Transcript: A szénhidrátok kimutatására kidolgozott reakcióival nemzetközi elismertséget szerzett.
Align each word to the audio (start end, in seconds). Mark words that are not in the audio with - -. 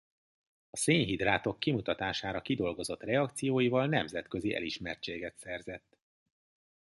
A 0.69 0.77
szénhidrátok 0.77 1.59
kimutatására 1.59 2.41
kidolgozott 2.41 3.03
reakcióival 3.03 3.87
nemzetközi 3.87 4.55
elismertséget 4.55 5.37
szerzett. 5.37 5.97